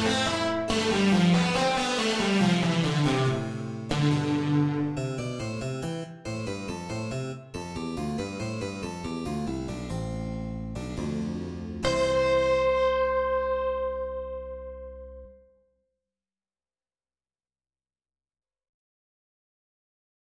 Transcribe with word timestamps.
Bye. 0.00 0.37